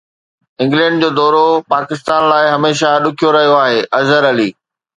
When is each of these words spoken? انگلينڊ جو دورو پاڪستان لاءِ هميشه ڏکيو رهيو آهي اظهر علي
انگلينڊ 0.61 0.95
جو 1.03 1.09
دورو 1.19 1.43
پاڪستان 1.73 2.21
لاءِ 2.31 2.45
هميشه 2.55 2.89
ڏکيو 3.03 3.29
رهيو 3.35 3.55
آهي 3.63 3.79
اظهر 3.99 4.23
علي 4.31 4.49